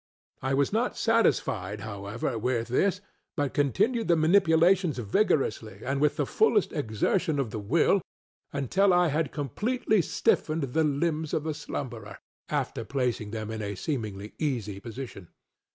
[0.41, 3.01] I was not satisfied, however, with this,
[3.35, 8.01] but continued the manipulations vigorously, and with the fullest exertion of the will,
[8.51, 12.17] until I had completely stiffened the limbs of the slumberer,
[12.49, 15.27] after placing them in a seemingly easy position.